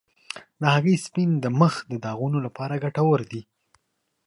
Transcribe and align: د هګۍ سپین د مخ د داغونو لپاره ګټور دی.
د 0.61 0.63
هګۍ 0.75 0.95
سپین 1.05 1.29
د 1.39 1.45
مخ 1.59 1.73
د 1.91 1.93
داغونو 2.03 2.37
لپاره 2.45 2.81
ګټور 2.83 3.19
دی. 3.31 3.41